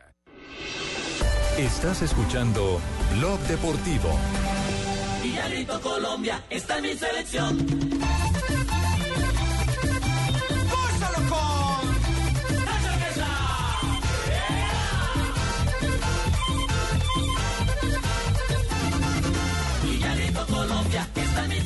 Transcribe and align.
Colombia. 0.00 1.58
Estás 1.58 2.02
escuchando 2.02 2.80
Blog 3.16 3.38
Deportivo. 3.40 4.18
Villarito 5.22 5.80
Colombia 5.80 6.42
está 6.50 6.78
en 6.78 6.82
mi 6.82 6.94
selección. 6.94 8.09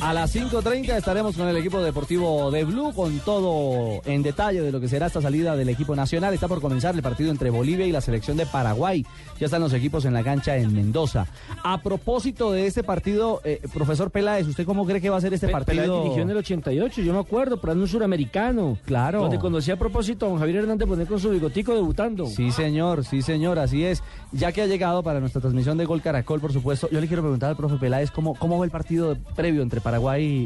A 0.05 0.13
las 0.13 0.35
5.30 0.35 0.95
estaremos 0.95 1.35
con 1.35 1.47
el 1.47 1.57
equipo 1.57 1.81
deportivo 1.81 2.51
de 2.51 2.63
Blue 2.63 2.93
con 2.93 3.17
todo 3.21 4.01
en 4.05 4.21
detalle 4.21 4.61
de 4.61 4.71
lo 4.71 4.79
que 4.79 4.87
será 4.87 5.07
esta 5.07 5.19
salida 5.19 5.55
del 5.55 5.67
equipo 5.69 5.95
nacional. 5.95 6.31
Está 6.31 6.47
por 6.47 6.61
comenzar 6.61 6.93
el 6.93 7.01
partido 7.01 7.31
entre 7.31 7.49
Bolivia 7.49 7.87
y 7.87 7.91
la 7.91 8.01
selección 8.01 8.37
de 8.37 8.45
Paraguay. 8.45 9.03
Ya 9.39 9.45
están 9.45 9.61
los 9.61 9.73
equipos 9.73 10.05
en 10.05 10.13
la 10.13 10.23
cancha 10.23 10.57
en 10.57 10.75
Mendoza. 10.75 11.25
A 11.63 11.81
propósito 11.81 12.51
de 12.51 12.67
este 12.67 12.83
partido, 12.83 13.41
eh, 13.43 13.59
profesor 13.73 14.11
Peláez, 14.11 14.45
¿usted 14.45 14.63
cómo 14.63 14.85
cree 14.85 15.01
que 15.01 15.09
va 15.09 15.17
a 15.17 15.21
ser 15.21 15.33
este 15.33 15.47
Pe- 15.47 15.53
partido? 15.53 15.81
Peláez 15.81 16.03
dirigió 16.03 16.21
en 16.21 16.29
el 16.29 16.37
88, 16.37 17.01
yo 17.01 17.11
me 17.11 17.19
acuerdo, 17.19 17.59
pero 17.59 17.73
en 17.73 17.79
un 17.79 17.87
suramericano. 17.87 18.77
Claro. 18.85 19.21
Donde 19.21 19.39
conocí 19.39 19.71
a 19.71 19.79
propósito 19.79 20.27
a 20.27 20.29
don 20.29 20.37
Javier 20.37 20.57
Hernández 20.57 20.87
poner 20.87 21.07
con 21.07 21.19
su 21.19 21.31
bigotico 21.31 21.73
debutando. 21.73 22.27
Sí, 22.27 22.51
señor, 22.51 23.05
sí, 23.05 23.23
señor, 23.23 23.57
así 23.57 23.83
es. 23.83 24.03
Ya 24.33 24.51
que 24.51 24.61
ha 24.61 24.67
llegado 24.67 25.01
para 25.01 25.19
nuestra 25.19 25.41
transmisión 25.41 25.79
de 25.79 25.85
Gol 25.85 26.03
Caracol, 26.03 26.39
por 26.41 26.53
supuesto, 26.53 26.87
yo 26.91 27.01
le 27.01 27.07
quiero 27.07 27.23
preguntar 27.23 27.49
al 27.49 27.57
profe 27.57 27.77
Peláez 27.77 28.11
cómo, 28.11 28.35
cómo 28.35 28.59
va 28.59 28.65
el 28.65 28.71
partido 28.71 29.17
previo 29.35 29.63
entre 29.63 29.81
Paraguay 29.81 29.94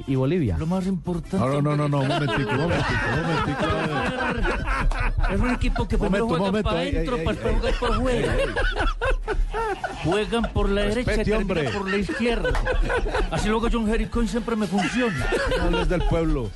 y 0.08 0.16
Bolivia. 0.16 0.58
Lo 0.58 0.67
más 0.67 0.85
importante. 0.85 1.38
No, 1.38 1.62
no, 1.62 1.76
no, 1.76 1.89
no, 1.89 1.99
un 2.02 2.08
momentico, 2.08 2.49
un 2.52 2.58
momentico, 2.58 2.94
un 3.16 3.21
momentico. 3.21 3.66
Es 5.30 5.39
un 5.39 5.52
equipo 5.52 5.88
que 5.88 5.95
primero 5.98 6.25
Momento, 6.25 6.27
juega 6.27 6.45
momento, 6.52 6.70
para 6.70 6.80
adentro 6.81 7.23
para 7.23 7.38
jugar 7.38 7.73
por 7.80 8.02
fuera. 8.02 8.34
Juegan 10.03 10.44
por 10.53 10.70
la 10.70 10.81
derecha 10.81 10.99
y 11.02 11.03
Respete, 11.05 11.31
terminan 11.31 11.41
hombre. 11.67 11.70
por 11.80 11.89
la 11.92 11.97
izquierda. 11.97 12.50
Así 13.30 13.50
luego 13.50 13.67
John 13.72 13.86
Jericho 13.86 14.25
siempre 14.27 14.55
me 14.55 14.66
funciona. 14.66 15.27
No 15.58 15.64
hables 15.66 15.89
del 15.89 16.02
pueblo. 16.03 16.50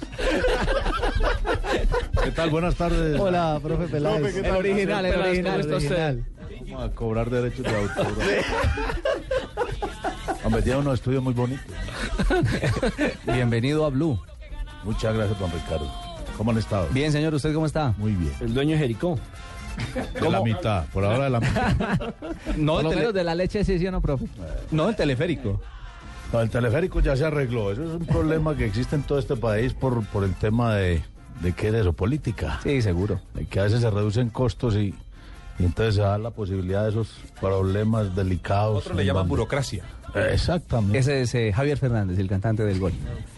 ¿Qué 2.24 2.32
tal? 2.32 2.50
Buenas 2.50 2.76
tardes. 2.76 3.20
Hola, 3.20 3.60
profe 3.62 3.88
Peláez. 3.88 4.22
Profe, 4.22 4.42
¿qué 4.42 4.48
el 4.48 4.56
original, 4.56 5.06
el 5.06 5.20
original, 5.20 5.44
¿cómo 5.44 5.56
el 5.56 5.62
está 5.62 5.78
usted? 5.78 6.08
original. 6.08 6.26
Vamos 6.72 6.90
a 6.90 6.96
cobrar 6.96 7.30
derechos 7.30 7.64
de 7.66 7.76
autor. 7.76 8.08
Tiene 10.62 10.80
unos 10.80 10.96
estudios 10.96 11.24
muy 11.24 11.34
bonitos. 11.34 11.66
Bienvenido 13.26 13.86
a 13.86 13.90
Blue. 13.90 14.20
Muchas 14.84 15.14
gracias, 15.16 15.38
Juan 15.38 15.52
Ricardo. 15.52 15.92
¿Cómo 16.38 16.52
han 16.52 16.58
estado? 16.58 16.88
Bien, 16.92 17.12
señor, 17.12 17.34
¿usted 17.34 17.54
cómo 17.54 17.66
está? 17.66 17.94
Muy 17.98 18.12
bien. 18.14 18.34
El 18.40 18.54
dueño 18.54 18.72
de 18.72 18.78
Jericó. 18.80 19.20
De 20.22 20.30
la 20.30 20.42
mitad, 20.42 20.86
por 20.88 21.04
ahora 21.04 21.26
de 21.26 21.30
la 21.32 21.40
mitad. 21.40 22.14
No, 22.58 22.80
el 22.82 22.88
tele- 22.88 23.12
de 23.12 23.24
la 23.24 23.36
leche 23.36 23.64
sí, 23.64 23.80
sí 23.80 23.88
o 23.88 23.92
no, 23.92 24.02
profe. 24.02 24.26
No, 24.72 24.90
el 24.90 24.96
teleférico. 24.96 25.60
No, 26.32 26.42
el 26.42 26.50
teleférico 26.50 27.00
ya 27.00 27.16
se 27.16 27.26
arregló. 27.26 27.72
Eso 27.72 27.84
es 27.84 27.90
un 27.92 28.06
problema 28.06 28.56
que 28.56 28.66
existe 28.66 28.96
en 28.96 29.04
todo 29.04 29.20
este 29.20 29.36
país 29.36 29.74
por, 29.74 30.06
por 30.08 30.24
el 30.24 30.34
tema 30.36 30.76
de, 30.76 31.02
de 31.42 31.52
qué 31.54 31.70
es 31.70 31.74
eso, 31.76 31.94
política. 31.94 32.60
Sí, 32.64 32.82
seguro. 32.82 33.20
De 33.34 33.46
que 33.46 33.60
a 33.60 33.64
veces 33.64 33.82
se 33.82 33.90
reducen 33.90 34.30
costos 34.30 34.76
y, 34.76 34.94
y 35.60 35.66
entonces 35.66 35.96
se 35.96 36.02
da 36.02 36.18
la 36.18 36.32
posibilidad 36.32 36.84
de 36.84 36.90
esos 36.90 37.10
problemas 37.40 38.16
delicados. 38.16 38.80
Otros 38.86 38.98
le 38.98 39.06
llaman 39.06 39.28
burocracia. 39.28 39.84
Exactamente. 40.32 41.00
Ese 41.00 41.22
es 41.22 41.34
eh, 41.34 41.52
Javier 41.52 41.76
Fernández, 41.76 42.20
el 42.20 42.28
cantante 42.30 42.64
del 42.64 42.80
gol. 42.80 42.94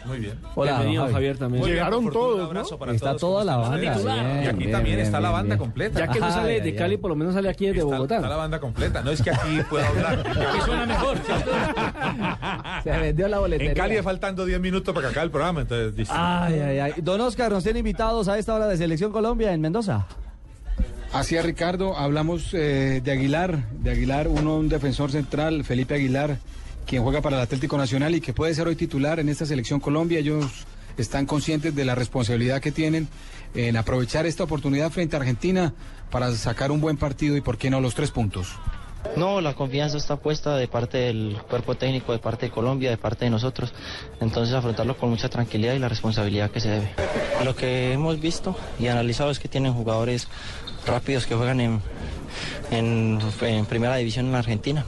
Muy 0.06 0.20
bien. 0.20 0.34
Hola, 0.56 0.72
Bienvenido, 0.74 1.08
Javier, 1.10 1.38
también. 1.38 1.62
Muy 1.62 1.72
bien, 1.72 1.84
Llegaron 1.86 2.10
todos, 2.12 2.36
Un 2.36 2.46
abrazo 2.48 2.78
para 2.78 2.92
Está 2.92 3.16
todos. 3.16 3.22
toda 3.22 3.40
¿Cómo 3.44 3.46
la 3.46 3.58
banda, 3.70 3.78
bien, 3.78 4.44
y 4.44 4.48
aquí 4.48 4.58
bien, 4.58 4.72
también 4.72 4.96
bien, 4.98 5.00
está 5.06 5.22
la 5.22 5.30
banda 5.30 5.56
bien. 5.56 5.60
completa. 5.60 6.00
Ya 6.00 6.08
que 6.10 6.20
no 6.20 6.30
sale 6.32 6.60
de 6.60 6.76
Cali, 6.76 6.98
por 6.98 7.12
lo 7.12 7.16
menos 7.16 7.34
sale 7.34 7.48
aquí 7.48 7.68
de 7.68 7.72
está, 7.72 7.86
Bogotá. 7.86 8.16
está 8.18 8.28
la 8.28 8.36
banda 8.36 8.60
completa. 8.60 9.02
No 9.04 9.12
es 9.12 9.22
que 9.22 9.30
aquí 9.32 9.60
puedo 9.70 9.86
hablar. 9.86 10.22
Que 10.24 10.62
suena 10.66 10.86
mejor. 10.86 11.18
Se 12.84 12.90
vendió 12.92 13.28
la 13.30 13.40
boletería. 13.40 13.72
En 13.72 13.78
Cali 13.78 14.02
faltando 14.02 14.44
10 14.46 14.60
minutos 14.60 14.94
para 14.94 15.08
que 15.08 15.12
acabe 15.12 15.26
el 15.28 15.32
programa. 15.32 15.62
Entonces. 15.62 16.08
Ay, 16.12 16.60
ay, 16.60 16.80
ay. 16.80 16.94
Don 17.02 17.22
Oscar, 17.22 17.52
nos 17.54 17.64
tiene 17.64 17.80
invitados 17.80 18.28
a 18.28 18.38
esta 18.38 18.54
hora 18.54 18.68
de 18.68 18.76
Selección 18.76 19.14
Colombia 19.14 19.54
en 19.54 19.62
Mendoza. 19.62 20.06
Así 21.16 21.38
es, 21.38 21.46
Ricardo. 21.46 21.98
Hablamos 21.98 22.54
eh, 22.54 23.00
de 23.02 23.12
Aguilar, 23.14 23.70
de 23.72 23.92
Aguilar, 23.92 24.28
uno, 24.28 24.58
un 24.58 24.68
defensor 24.68 25.14
central, 25.14 25.64
Felipe 25.64 25.96
Aguilar, 25.96 26.40
quien 26.86 27.04
juega 27.04 27.22
para 27.22 27.38
el 27.38 27.42
Atlético 27.42 27.78
Nacional 27.78 28.16
y 28.16 28.20
que 28.20 28.34
puede 28.34 28.54
ser 28.54 28.68
hoy 28.68 28.76
titular 28.76 29.22
en 29.22 29.30
esta 29.30 29.46
selección 29.46 29.80
Colombia. 29.80 30.20
Ellos 30.20 30.66
están 30.98 31.26
conscientes 31.26 31.74
de 31.74 31.86
la 31.86 31.96
responsabilidad 31.96 32.60
que 32.60 32.74
tienen 32.74 33.08
en 33.54 33.78
aprovechar 33.78 34.26
esta 34.26 34.44
oportunidad 34.44 34.92
frente 34.92 35.16
a 35.16 35.20
Argentina 35.20 35.74
para 36.12 36.34
sacar 36.34 36.70
un 36.70 36.82
buen 36.82 36.98
partido 36.98 37.38
y, 37.38 37.42
por 37.42 37.58
qué 37.58 37.70
no, 37.70 37.80
los 37.80 37.96
tres 37.96 38.12
puntos. 38.12 38.50
No, 39.16 39.40
la 39.40 39.54
confianza 39.54 39.98
está 39.98 40.18
puesta 40.18 40.58
de 40.58 40.68
parte 40.68 40.98
del 40.98 41.38
cuerpo 41.50 41.76
técnico, 41.76 42.12
de 42.12 42.20
parte 42.20 42.48
de 42.48 42.52
Colombia, 42.52 42.90
de 42.90 42.98
parte 42.98 43.26
de 43.26 43.32
nosotros. 43.32 43.74
Entonces 44.20 44.54
afrontarlo 44.54 44.98
con 44.98 45.10
mucha 45.10 45.30
tranquilidad 45.30 45.74
y 45.74 45.80
la 45.80 45.90
responsabilidad 45.90 46.52
que 46.52 46.60
se 46.60 46.70
debe. 46.70 46.90
Lo 47.44 47.56
que 47.56 47.94
hemos 47.94 48.20
visto 48.20 48.56
y 48.80 48.88
analizado 48.88 49.32
es 49.32 49.40
que 49.40 49.48
tienen 49.48 49.74
jugadores 49.74 50.28
rápidos 50.86 51.26
que 51.26 51.36
juegan 51.36 51.62
en, 51.62 51.82
en, 52.72 53.20
en 53.42 53.66
primera 53.66 53.96
división 53.96 54.28
en 54.28 54.36
Argentina. 54.36 54.86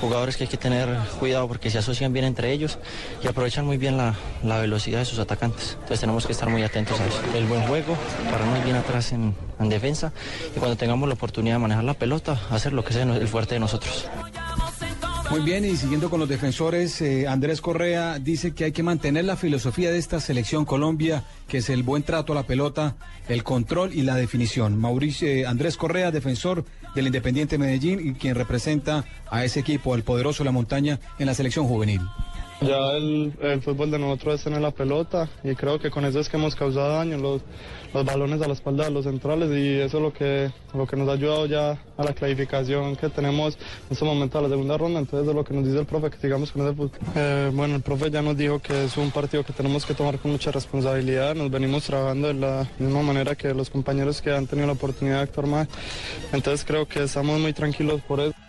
Jugadores 0.00 0.36
que 0.36 0.44
hay 0.44 0.48
que 0.48 0.56
tener 0.56 0.88
cuidado 1.18 1.48
porque 1.48 1.70
se 1.70 1.78
asocian 1.78 2.12
bien 2.12 2.24
entre 2.24 2.52
ellos 2.52 2.78
y 3.22 3.26
aprovechan 3.26 3.64
muy 3.64 3.78
bien 3.78 3.96
la, 3.96 4.14
la 4.42 4.58
velocidad 4.58 4.98
de 4.98 5.04
sus 5.04 5.18
atacantes. 5.18 5.72
Entonces 5.74 6.00
tenemos 6.00 6.26
que 6.26 6.32
estar 6.32 6.48
muy 6.48 6.62
atentos 6.62 7.00
a 7.00 7.06
eso. 7.06 7.20
El 7.34 7.46
buen 7.46 7.62
juego, 7.62 7.96
pararnos 8.30 8.64
bien 8.64 8.76
atrás 8.76 9.12
en, 9.12 9.34
en 9.58 9.68
defensa 9.68 10.12
y 10.54 10.58
cuando 10.58 10.76
tengamos 10.76 11.08
la 11.08 11.14
oportunidad 11.14 11.54
de 11.56 11.60
manejar 11.60 11.84
la 11.84 11.94
pelota, 11.94 12.38
hacer 12.50 12.72
lo 12.72 12.84
que 12.84 12.92
sea 12.92 13.04
el 13.04 13.28
fuerte 13.28 13.54
de 13.54 13.60
nosotros. 13.60 14.08
Muy 15.30 15.40
bien, 15.40 15.64
y 15.64 15.76
siguiendo 15.76 16.10
con 16.10 16.20
los 16.20 16.28
defensores, 16.28 17.00
eh, 17.00 17.26
Andrés 17.26 17.60
Correa 17.60 18.18
dice 18.18 18.54
que 18.54 18.64
hay 18.64 18.72
que 18.72 18.82
mantener 18.82 19.24
la 19.24 19.36
filosofía 19.36 19.90
de 19.90 19.98
esta 19.98 20.20
selección 20.20 20.64
Colombia, 20.64 21.24
que 21.48 21.58
es 21.58 21.70
el 21.70 21.82
buen 21.82 22.02
trato 22.02 22.32
a 22.32 22.36
la 22.36 22.46
pelota, 22.46 22.96
el 23.28 23.42
control 23.42 23.94
y 23.94 24.02
la 24.02 24.14
definición. 24.16 24.78
Mauricio 24.78 25.26
eh, 25.26 25.46
Andrés 25.46 25.76
Correa, 25.76 26.10
defensor 26.10 26.64
del 26.94 27.06
Independiente 27.06 27.58
Medellín 27.58 28.06
y 28.06 28.14
quien 28.14 28.34
representa 28.34 29.04
a 29.30 29.44
ese 29.44 29.60
equipo, 29.60 29.94
el 29.94 30.04
poderoso 30.04 30.44
La 30.44 30.52
Montaña, 30.52 31.00
en 31.18 31.26
la 31.26 31.34
selección 31.34 31.66
juvenil. 31.66 32.02
Ya 32.60 32.92
el, 32.92 33.32
el 33.42 33.60
fútbol 33.62 33.90
de 33.90 33.98
nosotros 33.98 34.36
es 34.36 34.44
tener 34.44 34.60
la 34.60 34.70
pelota 34.70 35.28
y 35.42 35.54
creo 35.54 35.78
que 35.78 35.90
con 35.90 36.04
eso 36.04 36.20
es 36.20 36.28
que 36.28 36.36
hemos 36.36 36.54
causado 36.54 36.96
daño, 36.96 37.18
los, 37.18 37.42
los 37.92 38.04
balones 38.04 38.40
a 38.40 38.46
la 38.46 38.54
espalda 38.54 38.84
de 38.84 38.90
los 38.90 39.04
centrales 39.04 39.50
y 39.50 39.80
eso 39.80 39.98
es 39.98 40.02
lo 40.02 40.12
que, 40.12 40.50
lo 40.72 40.86
que 40.86 40.96
nos 40.96 41.08
ha 41.08 41.12
ayudado 41.12 41.46
ya 41.46 41.78
a 41.96 42.04
la 42.04 42.12
clasificación 42.12 42.96
que 42.96 43.08
tenemos 43.08 43.56
en 43.56 43.92
este 43.92 44.04
momento 44.04 44.38
a 44.38 44.42
la 44.42 44.48
segunda 44.48 44.78
ronda, 44.78 45.00
entonces 45.00 45.28
es 45.28 45.34
lo 45.34 45.44
que 45.44 45.52
nos 45.52 45.64
dice 45.64 45.78
el 45.78 45.86
profe, 45.86 46.10
que 46.10 46.18
sigamos 46.18 46.52
con 46.52 46.66
ese. 46.66 46.90
Eh, 47.14 47.50
bueno, 47.52 47.76
el 47.76 47.82
profe 47.82 48.10
ya 48.10 48.22
nos 48.22 48.36
dijo 48.36 48.58
que 48.60 48.84
es 48.84 48.96
un 48.96 49.10
partido 49.10 49.44
que 49.44 49.52
tenemos 49.52 49.84
que 49.84 49.94
tomar 49.94 50.18
con 50.18 50.30
mucha 50.30 50.50
responsabilidad, 50.50 51.34
nos 51.34 51.50
venimos 51.50 51.84
trabajando 51.84 52.28
de 52.28 52.34
la 52.34 52.68
misma 52.78 53.02
manera 53.02 53.34
que 53.34 53.52
los 53.52 53.68
compañeros 53.68 54.22
que 54.22 54.32
han 54.32 54.46
tenido 54.46 54.66
la 54.68 54.72
oportunidad 54.74 55.16
de 55.16 55.22
actuar 55.22 55.46
más, 55.46 55.68
entonces 56.32 56.64
creo 56.64 56.86
que 56.86 57.02
estamos 57.02 57.38
muy 57.38 57.52
tranquilos 57.52 58.00
por 58.02 58.20
eso. 58.20 58.43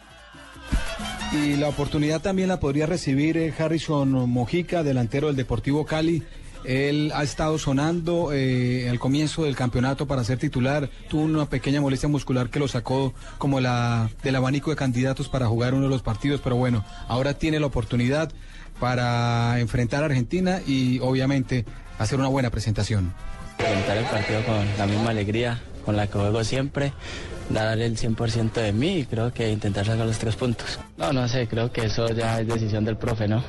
Y 1.32 1.56
la 1.56 1.68
oportunidad 1.68 2.22
también 2.22 2.48
la 2.48 2.60
podría 2.60 2.86
recibir 2.86 3.38
eh, 3.38 3.54
Harrison 3.58 4.30
Mojica, 4.30 4.84
delantero 4.84 5.28
del 5.28 5.36
Deportivo 5.36 5.86
Cali. 5.86 6.24
Él 6.64 7.12
ha 7.14 7.24
estado 7.24 7.60
sonando 7.60 8.32
eh, 8.34 8.90
al 8.90 9.00
comienzo 9.00 9.44
del 9.44 9.56
campeonato 9.56 10.08
para 10.08 10.24
ser 10.24 10.40
titular. 10.40 10.90
Tuvo 11.10 11.24
una 11.24 11.48
pequeña 11.48 11.82
molestia 11.82 12.10
muscular 12.10 12.50
que 12.50 12.60
lo 12.60 12.68
sacó 12.68 13.14
como 13.38 13.60
la 13.60 14.10
del 14.24 14.36
abanico 14.36 14.72
de 14.72 14.76
candidatos 14.76 15.30
para 15.30 15.48
jugar 15.48 15.74
uno 15.74 15.84
de 15.84 15.90
los 15.90 16.02
partidos. 16.02 16.42
Pero 16.44 16.56
bueno, 16.56 16.84
ahora 17.08 17.36
tiene 17.36 17.60
la 17.60 17.68
oportunidad 17.68 18.32
para 18.80 19.60
enfrentar 19.60 20.04
a 20.04 20.08
Argentina 20.08 20.62
y 20.66 21.00
obviamente 21.00 21.66
hacer 22.00 22.20
una 22.20 22.30
buena 22.30 22.50
presentación. 22.50 23.14
Enfrentar 23.60 23.98
el 23.98 24.06
partido 24.06 24.44
con 24.44 24.66
la 24.78 24.86
misma 24.88 25.12
alegría 25.12 25.62
con 25.86 25.96
la 25.96 26.08
que 26.08 26.14
juego 26.20 26.44
siempre, 26.44 26.94
dar 27.50 27.80
el 27.80 27.96
100% 27.98 28.54
de 28.54 28.72
mí 28.74 28.98
y 29.00 29.06
creo 29.06 29.32
que 29.32 29.52
intentar 29.52 29.86
sacar 29.86 30.06
los 30.06 30.18
tres 30.18 30.36
puntos. 30.36 30.80
No, 30.98 31.14
no 31.14 31.28
sé, 31.28 31.48
creo 31.48 31.72
que 31.72 31.86
eso 31.86 32.08
ya 32.10 32.40
es 32.42 32.48
decisión 32.48 32.84
del 32.86 32.98
profe, 32.98 33.28
¿no? 33.28 33.44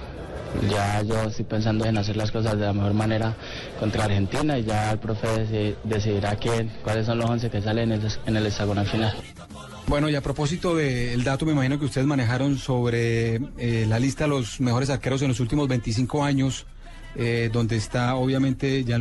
Ya 0.71 1.03
yo 1.03 1.23
estoy 1.25 1.45
pensando 1.45 1.85
en 1.85 1.99
hacer 1.99 2.17
las 2.17 2.31
cosas 2.31 2.59
de 2.59 2.65
la 2.67 2.73
mejor 2.73 2.95
manera 2.95 3.35
contra 3.79 4.05
Argentina 4.05 4.59
y 4.59 4.65
ya 4.65 4.93
el 4.93 4.99
profe 4.99 5.27
deci- 5.29 5.75
decidirá 5.85 6.37
quién, 6.37 6.71
cuáles 6.83 7.05
son 7.07 7.19
los 7.19 7.29
11 7.29 7.51
que 7.51 7.61
salen 7.61 7.93
en 7.93 8.01
el, 8.01 8.13
en 8.27 8.37
el 8.37 8.47
hexagonal 8.47 8.87
final. 8.87 9.15
Bueno, 9.87 10.09
y 10.09 10.15
a 10.17 10.21
propósito 10.21 10.75
del 10.75 11.23
dato, 11.25 11.45
me 11.47 11.53
imagino 11.53 11.79
que 11.79 11.85
ustedes 11.85 12.07
manejaron 12.07 12.59
sobre 12.59 13.37
eh, 13.59 13.87
la 13.89 13.99
lista 13.99 14.25
de 14.25 14.31
los 14.31 14.61
mejores 14.61 14.91
arqueros 14.91 15.23
en 15.23 15.29
los 15.29 15.41
últimos 15.41 15.69
25 15.69 16.25
años, 16.25 16.67
eh, 17.19 17.51
donde 17.53 17.77
está 17.77 18.15
obviamente 18.17 18.85
ya 18.85 18.99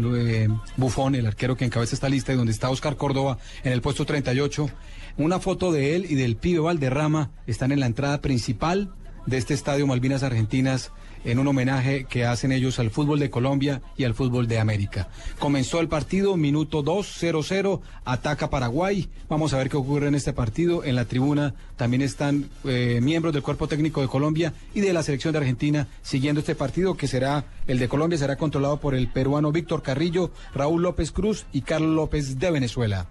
Bufón, 0.77 1.15
el 1.15 1.25
arquero 1.25 1.57
que 1.57 1.65
encabeza 1.65 1.95
esta 1.95 2.09
lista, 2.09 2.33
y 2.33 2.35
donde 2.35 2.51
está 2.51 2.69
Oscar 2.69 2.95
Córdoba 2.95 3.37
en 3.63 3.73
el 3.73 3.81
puesto 3.81 4.05
38. 4.05 4.69
Una 5.17 5.39
foto 5.39 5.71
de 5.71 5.95
él 5.95 6.05
y 6.09 6.15
del 6.15 6.35
pibe 6.35 6.59
Valderrama 6.59 7.31
están 7.47 7.71
en 7.71 7.79
la 7.79 7.85
entrada 7.85 8.21
principal 8.21 8.93
de 9.25 9.37
este 9.37 9.53
estadio 9.53 9.87
Malvinas 9.87 10.23
Argentinas 10.23 10.91
en 11.25 11.39
un 11.39 11.47
homenaje 11.47 12.05
que 12.05 12.25
hacen 12.25 12.51
ellos 12.51 12.79
al 12.79 12.91
fútbol 12.91 13.19
de 13.19 13.29
Colombia 13.29 13.81
y 13.97 14.05
al 14.05 14.13
fútbol 14.13 14.47
de 14.47 14.59
América. 14.59 15.09
Comenzó 15.39 15.81
el 15.81 15.89
partido, 15.89 16.37
minuto 16.37 16.81
2, 16.83 17.21
0-0, 17.21 17.81
ataca 18.05 18.49
Paraguay. 18.49 19.09
Vamos 19.27 19.53
a 19.53 19.57
ver 19.57 19.69
qué 19.69 19.77
ocurre 19.77 20.07
en 20.07 20.15
este 20.15 20.31
partido. 20.31 20.83
En 20.83 20.95
la 20.95 21.05
tribuna 21.05 21.55
también 21.75 22.01
están 22.01 22.49
eh, 22.63 22.99
miembros 23.01 23.33
del 23.33 23.43
cuerpo 23.43 23.67
técnico 23.67 24.01
de 24.01 24.07
Colombia 24.07 24.53
y 24.73 24.81
de 24.81 24.93
la 24.93 25.03
selección 25.03 25.33
de 25.33 25.39
Argentina 25.39 25.87
siguiendo 26.03 26.39
este 26.39 26.55
partido 26.55 26.95
que 26.95 27.07
será, 27.07 27.45
el 27.67 27.79
de 27.79 27.89
Colombia 27.89 28.17
será 28.17 28.35
controlado 28.35 28.79
por 28.79 28.95
el 28.95 29.07
peruano 29.07 29.51
Víctor 29.51 29.81
Carrillo, 29.81 30.31
Raúl 30.53 30.83
López 30.83 31.11
Cruz 31.11 31.45
y 31.51 31.61
Carlos 31.61 31.95
López 31.95 32.39
de 32.39 32.51
Venezuela. 32.51 33.07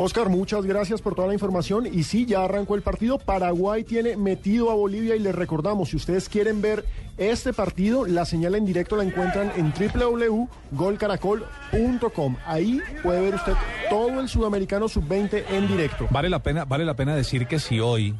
Oscar, 0.00 0.28
muchas 0.28 0.64
gracias 0.64 1.02
por 1.02 1.16
toda 1.16 1.26
la 1.28 1.34
información. 1.34 1.84
Y 1.86 2.04
sí, 2.04 2.24
ya 2.24 2.44
arrancó 2.44 2.76
el 2.76 2.82
partido. 2.82 3.18
Paraguay 3.18 3.82
tiene 3.82 4.16
metido 4.16 4.70
a 4.70 4.74
Bolivia 4.74 5.16
y 5.16 5.18
les 5.18 5.34
recordamos, 5.34 5.88
si 5.90 5.96
ustedes 5.96 6.28
quieren 6.28 6.62
ver 6.62 6.84
este 7.16 7.52
partido, 7.52 8.06
la 8.06 8.24
señal 8.24 8.54
en 8.54 8.64
directo 8.64 8.94
la 8.96 9.02
encuentran 9.02 9.50
en 9.56 9.72
www.golcaracol.com. 9.72 12.36
Ahí 12.46 12.80
puede 13.02 13.20
ver 13.22 13.34
usted 13.34 13.54
todo 13.90 14.20
el 14.20 14.28
sudamericano 14.28 14.86
sub-20 14.88 15.42
en 15.50 15.66
directo. 15.66 16.06
Vale 16.10 16.28
la 16.28 16.38
pena, 16.44 16.64
vale 16.64 16.84
la 16.84 16.94
pena 16.94 17.16
decir 17.16 17.48
que 17.48 17.58
si 17.58 17.80
hoy 17.80 18.14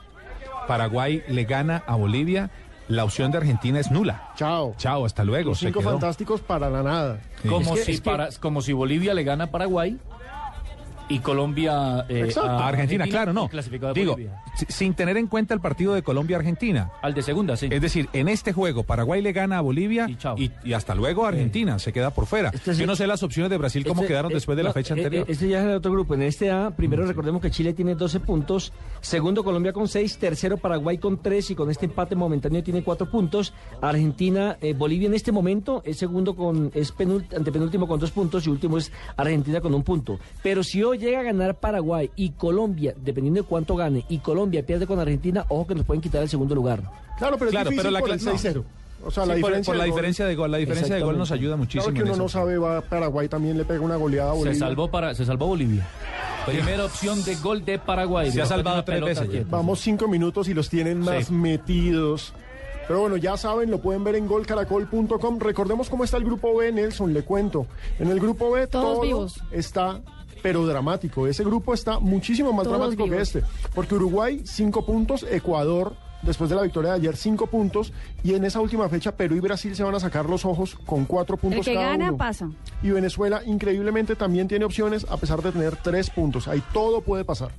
Paraguay 0.66 1.22
le 1.28 1.44
gana 1.44 1.84
a 1.86 1.94
Bolivia, 1.94 2.50
la 2.88 3.04
opción 3.04 3.30
de 3.30 3.38
Argentina 3.38 3.78
es 3.78 3.90
nula. 3.92 4.30
Chao. 4.36 4.74
Chao, 4.78 5.04
hasta 5.04 5.22
luego. 5.22 5.50
Los 5.50 5.58
cinco 5.60 5.78
quedó. 5.80 5.90
fantásticos 5.90 6.40
para 6.40 6.70
la 6.70 6.82
nada. 6.82 7.20
Como, 7.48 7.74
Es 7.74 7.80
que- 7.80 7.84
si 7.86 7.92
es 7.92 8.00
que- 8.00 8.10
para- 8.10 8.30
como 8.40 8.62
si 8.62 8.72
Bolivia 8.72 9.12
le 9.14 9.22
gana 9.24 9.44
a 9.44 9.50
Paraguay 9.50 9.98
y 11.08 11.20
Colombia 11.20 12.04
eh. 12.08 12.28
A 12.42 12.68
Argentina, 12.68 13.06
claro, 13.06 13.32
no. 13.32 13.48
Digo, 13.94 14.16
sin 14.68 14.94
tener 14.94 15.16
en 15.16 15.26
cuenta 15.26 15.54
el 15.54 15.60
partido 15.60 15.94
de 15.94 16.02
Colombia-Argentina. 16.02 16.90
Al 17.02 17.14
de 17.14 17.22
segunda, 17.22 17.56
sí. 17.56 17.68
Es 17.70 17.80
decir, 17.80 18.08
en 18.12 18.28
este 18.28 18.52
juego 18.52 18.82
Paraguay 18.82 19.22
le 19.22 19.32
gana 19.32 19.58
a 19.58 19.60
Bolivia 19.60 20.06
Y 20.08 20.16
chao. 20.16 20.36
y, 20.38 20.50
y 20.64 20.72
hasta 20.74 20.94
luego 20.94 21.24
Argentina 21.26 21.78
se 21.78 21.92
queda 21.92 22.10
por 22.10 22.26
fuera. 22.26 22.50
Este 22.52 22.74
Yo 22.74 22.86
no 22.86 22.96
sé 22.96 23.06
las 23.06 23.22
opciones 23.22 23.50
de 23.50 23.56
Brasil 23.58 23.84
cómo 23.86 24.02
Este, 24.02 24.08
quedaron 24.12 24.30
eh, 24.32 24.34
después 24.34 24.56
de 24.56 24.62
la 24.64 24.70
no, 24.70 24.74
fecha 24.74 24.94
eh, 24.94 24.98
anterior. 24.98 25.24
eh, 25.28 25.32
Este 25.32 25.48
ya 25.48 25.60
es 25.60 25.64
el 25.66 25.72
otro 25.74 25.92
grupo. 25.92 26.14
En 26.14 26.22
este 26.22 26.50
A, 26.50 26.70
primero 26.70 27.06
recordemos 27.06 27.40
que 27.40 27.50
Chile 27.50 27.72
tiene 27.72 27.94
12 27.94 28.20
puntos, 28.20 28.72
segundo 29.00 29.42
Colombia 29.44 29.72
con 29.72 29.88
6, 29.88 30.18
tercero 30.18 30.56
Paraguay 30.58 30.98
con 30.98 31.22
3 31.22 31.50
y 31.50 31.54
con 31.54 31.70
este 31.70 31.86
empate 31.86 32.14
momentáneo 32.16 32.62
tiene 32.62 32.82
4 32.82 33.10
puntos. 33.10 33.52
Argentina, 33.80 34.58
eh, 34.60 34.74
Bolivia 34.74 35.06
en 35.06 35.14
este 35.14 35.32
momento 35.32 35.82
es 35.84 35.96
segundo 35.98 36.36
con, 36.36 36.70
es 36.74 36.94
penult- 36.94 37.34
antepenúltimo 37.34 37.86
con 37.88 37.98
2 37.98 38.10
puntos 38.10 38.46
y 38.46 38.50
último 38.50 38.78
es 38.78 38.92
Argentina 39.16 39.60
con 39.60 39.74
un 39.74 39.82
punto. 39.82 40.18
Pero 40.42 40.62
si 40.62 40.82
hoy 40.82 40.97
llega 40.98 41.20
a 41.20 41.22
ganar 41.22 41.54
Paraguay 41.56 42.10
y 42.16 42.30
Colombia, 42.30 42.94
dependiendo 43.02 43.40
de 43.42 43.46
cuánto 43.46 43.76
gane, 43.76 44.04
y 44.08 44.18
Colombia 44.18 44.64
pierde 44.66 44.86
con 44.86 44.98
Argentina, 45.00 45.44
ojo 45.48 45.66
que 45.66 45.74
nos 45.74 45.84
pueden 45.84 46.00
quitar 46.02 46.22
el 46.22 46.28
segundo 46.28 46.54
lugar. 46.54 46.82
Claro, 47.18 47.36
pero 47.38 47.50
es 47.50 47.52
Claro, 47.52 47.70
pero 47.74 47.90
la 47.90 48.00
por 48.00 48.10
cla- 48.10 48.14
el 48.18 48.24
no. 48.24 48.30
6-0. 48.32 48.64
O 49.04 49.10
sea, 49.12 49.22
Sí, 49.22 49.28
la 49.28 49.34
por- 49.34 49.36
diferencia 49.36 49.70
por 49.72 49.76
la 49.78 49.84
gol- 49.84 49.90
diferencia 49.92 50.26
de 50.26 50.34
gol, 50.34 50.50
la 50.50 50.58
diferencia 50.58 50.94
de 50.96 51.02
gol 51.02 51.16
nos 51.18 51.30
ayuda 51.30 51.56
muchísimo. 51.56 51.84
Claro 51.92 52.04
que 52.04 52.10
uno 52.10 52.16
no 52.24 52.28
sabe, 52.28 52.58
va 52.58 52.80
Paraguay 52.80 53.28
también 53.28 53.56
le 53.56 53.64
pega 53.64 53.80
una 53.80 53.94
goleada 53.96 54.30
a 54.30 54.34
Bolivia. 54.34 54.54
Se 54.54 54.58
salvó, 54.58 54.90
para, 54.90 55.14
se 55.14 55.24
salvó 55.24 55.46
Bolivia. 55.46 55.86
Primera 56.46 56.84
opción 56.84 57.22
de 57.24 57.36
gol 57.36 57.64
de 57.64 57.78
Paraguay. 57.78 58.32
Se 58.32 58.42
ha 58.42 58.46
salvado 58.46 58.82
tres 58.82 59.00
veces 59.02 59.30
ya. 59.30 59.44
Vamos 59.48 59.80
cinco 59.80 60.08
minutos 60.08 60.48
y 60.48 60.54
los 60.54 60.68
tienen 60.68 60.98
más 61.00 61.26
Sí. 61.26 61.32
metidos. 61.32 62.32
Pero 62.88 63.00
bueno, 63.00 63.18
ya 63.18 63.36
saben, 63.36 63.70
lo 63.70 63.78
pueden 63.80 64.02
ver 64.02 64.16
en 64.16 64.26
golcaracol.com. 64.26 65.38
Recordemos 65.38 65.88
cómo 65.90 66.04
está 66.04 66.16
el 66.16 66.24
grupo 66.24 66.56
B, 66.56 66.72
Nelson, 66.72 67.12
le 67.12 67.22
cuento. 67.22 67.66
En 67.98 68.08
el 68.10 68.18
grupo 68.18 68.50
B 68.50 68.66
Todos 68.66 68.94
todo 68.94 69.00
vivos. 69.02 69.40
está, 69.52 70.00
pero 70.42 70.66
dramático. 70.66 71.26
Ese 71.26 71.44
grupo 71.44 71.74
está 71.74 71.98
muchísimo 71.98 72.52
más 72.52 72.64
Todos 72.64 72.78
dramático 72.78 73.08
que 73.08 73.20
este. 73.20 73.42
Porque 73.74 73.94
Uruguay, 73.94 74.42
cinco 74.44 74.84
puntos, 74.84 75.24
Ecuador, 75.28 75.94
después 76.22 76.50
de 76.50 76.56
la 76.56 76.62
victoria 76.62 76.90
de 76.92 76.96
ayer, 76.96 77.16
cinco 77.16 77.46
puntos. 77.46 77.92
Y 78.22 78.34
en 78.34 78.44
esa 78.44 78.60
última 78.60 78.88
fecha, 78.88 79.12
Perú 79.12 79.36
y 79.36 79.40
Brasil 79.40 79.74
se 79.74 79.82
van 79.82 79.94
a 79.94 80.00
sacar 80.00 80.28
los 80.28 80.44
ojos 80.44 80.76
con 80.86 81.04
cuatro 81.04 81.36
El 81.36 81.40
puntos 81.40 81.66
que 81.66 81.74
cada 81.74 81.90
gana 81.90 82.08
uno. 82.08 82.16
pasa. 82.16 82.50
Y 82.82 82.90
Venezuela, 82.90 83.42
increíblemente, 83.44 84.16
también 84.16 84.48
tiene 84.48 84.64
opciones, 84.64 85.06
a 85.08 85.16
pesar 85.16 85.42
de 85.42 85.52
tener 85.52 85.76
tres 85.76 86.10
puntos. 86.10 86.48
Ahí 86.48 86.62
todo 86.72 87.00
puede 87.00 87.24
pasar. 87.24 87.50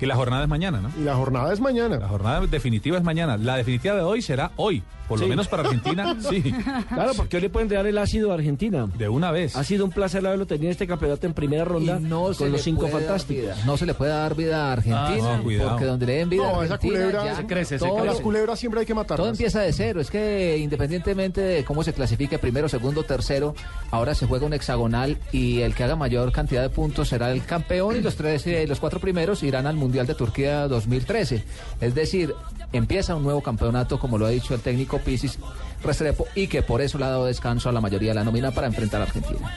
Y 0.00 0.06
la 0.06 0.16
jornada 0.16 0.44
es 0.44 0.48
mañana, 0.48 0.80
¿no? 0.80 0.90
Y 0.98 1.04
la 1.04 1.14
jornada 1.14 1.52
es 1.52 1.60
mañana. 1.60 1.98
La 1.98 2.08
jornada 2.08 2.46
definitiva 2.46 2.96
es 2.96 3.04
mañana. 3.04 3.36
La 3.36 3.56
definitiva 3.56 3.94
de 3.94 4.00
hoy 4.00 4.22
será 4.22 4.50
hoy. 4.56 4.82
Por 5.10 5.20
lo 5.20 5.26
menos 5.28 5.48
para 5.48 5.64
Argentina, 5.64 6.16
sí. 6.30 6.42
Claro, 6.88 7.12
porque 7.16 7.36
hoy 7.36 7.42
le 7.42 7.50
pueden 7.50 7.68
dar 7.68 7.86
el 7.86 7.98
ácido 7.98 8.30
a 8.30 8.34
Argentina. 8.34 8.88
De 8.96 9.08
una 9.08 9.30
vez. 9.30 9.56
Ha 9.56 9.64
sido 9.64 9.84
un 9.84 9.90
placer 9.90 10.24
haberlo 10.26 10.46
tenido 10.46 10.66
en 10.66 10.70
este 10.72 10.86
campeonato 10.86 11.26
en 11.26 11.34
primera 11.34 11.64
ronda 11.64 11.98
Y 12.00 12.04
no 12.04 12.32
se 12.32 12.38
con 12.38 12.46
le 12.48 12.52
los 12.52 12.62
cinco 12.62 12.82
puede 12.82 12.92
dar 12.94 13.02
fantásticos. 13.02 13.42
vida. 13.44 13.56
No 13.66 13.76
se 13.76 13.86
le 13.86 13.94
puede 13.94 14.12
dar 14.12 14.34
vida 14.34 14.68
a 14.68 14.72
Argentina, 14.72 15.34
Ah, 15.34 15.36
no, 15.36 15.42
cuidado. 15.42 15.70
porque 15.70 15.84
donde 15.84 16.06
le 16.06 16.12
den 16.14 16.30
vida 16.30 16.42
No, 16.44 16.60
a 16.60 16.64
esa 16.64 16.74
Argentina 16.74 17.00
culebra 17.04 17.24
ya 17.24 17.36
se 17.36 17.46
crece, 17.46 17.78
se 17.78 17.84
todo, 17.84 17.94
crece. 17.96 18.06
Las 18.06 18.20
culebras 18.20 18.58
siempre 18.58 18.80
hay 18.80 18.86
que 18.86 18.94
matarlas. 18.94 19.18
todo 19.18 19.28
empieza 19.30 19.60
de 19.60 19.72
cero. 19.72 20.00
Es 20.00 20.10
que 20.10 20.56
independientemente 20.58 21.40
de 21.40 21.64
cómo 21.64 21.82
se 21.82 21.92
clasifique 21.92 22.38
primero, 22.38 22.68
segundo, 22.68 23.02
tercero, 23.02 23.54
ahora 23.90 24.14
se 24.14 24.26
juega 24.26 24.46
un 24.46 24.52
hexagonal 24.54 25.18
y 25.32 25.60
el 25.60 25.74
que 25.74 25.84
haga 25.84 25.96
mayor 25.96 26.32
cantidad 26.32 26.62
de 26.62 26.70
puntos 26.70 27.08
será 27.08 27.30
el 27.32 27.44
campeón 27.44 27.96
y 27.96 28.00
los 28.00 28.16
tres, 28.16 28.46
eh, 28.46 28.66
los 28.68 28.78
cuatro 28.80 29.00
primeros 29.00 29.42
irán 29.42 29.66
al 29.66 29.76
Mundial 29.76 30.06
de 30.06 30.14
Turquía 30.14 30.68
2013. 30.68 31.44
Es 31.80 31.94
decir, 31.94 32.34
empieza 32.72 33.14
un 33.14 33.22
nuevo 33.22 33.42
campeonato, 33.42 33.98
como 33.98 34.18
lo 34.18 34.26
ha 34.26 34.30
dicho 34.30 34.54
el 34.54 34.60
técnico 34.60 34.98
Pisis 34.98 35.38
Restrepo, 35.82 36.26
y 36.34 36.46
que 36.46 36.62
por 36.62 36.80
eso 36.80 36.98
le 36.98 37.04
ha 37.04 37.10
dado 37.10 37.26
descanso 37.26 37.68
a 37.68 37.72
la 37.72 37.80
mayoría 37.80 38.10
de 38.10 38.14
la 38.16 38.24
nómina 38.24 38.50
para 38.50 38.66
enfrentar 38.66 39.00
a 39.00 39.04
Argentina. 39.04 39.54